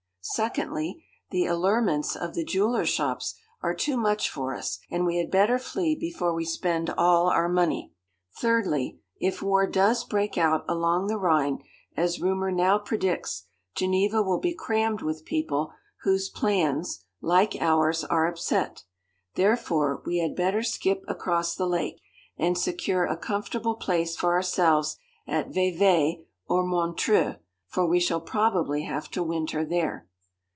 [0.23, 5.31] Secondly, the allurements of the jewellers' shops are too much for us, and we had
[5.31, 7.91] better flee before we spend all our money.
[8.37, 11.63] Thirdly, if war does break out along the Rhine,
[11.97, 15.73] as rumour now predicts, Geneva will be crammed with people
[16.03, 18.83] whose plans, like ours, are upset;
[19.33, 21.99] therefore we had better skip across the lake,
[22.37, 28.83] and secure a comfortable place for ourselves at Vevey or Montreaux, for we shall probably
[28.83, 30.07] have to winter there.'